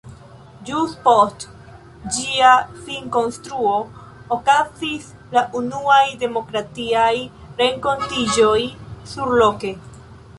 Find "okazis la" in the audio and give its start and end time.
4.37-5.43